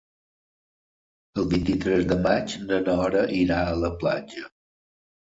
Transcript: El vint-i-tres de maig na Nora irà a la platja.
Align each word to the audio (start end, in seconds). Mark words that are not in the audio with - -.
El 1.41 1.43
vint-i-tres 1.51 2.07
de 2.11 2.17
maig 2.23 2.55
na 2.69 2.79
Nora 2.85 3.21
irà 3.41 3.59
a 3.67 3.77
la 3.83 3.93
platja. 4.05 4.49